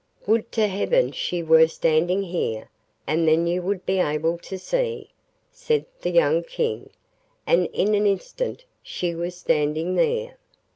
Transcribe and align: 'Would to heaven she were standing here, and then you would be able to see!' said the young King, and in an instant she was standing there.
'Would 0.25 0.51
to 0.53 0.67
heaven 0.67 1.11
she 1.11 1.43
were 1.43 1.67
standing 1.67 2.23
here, 2.23 2.71
and 3.05 3.27
then 3.27 3.45
you 3.45 3.61
would 3.61 3.85
be 3.85 3.99
able 3.99 4.39
to 4.39 4.57
see!' 4.57 5.11
said 5.51 5.85
the 6.01 6.09
young 6.09 6.41
King, 6.43 6.89
and 7.45 7.67
in 7.71 7.93
an 7.93 8.07
instant 8.07 8.65
she 8.81 9.13
was 9.13 9.37
standing 9.37 9.93
there. 9.93 10.37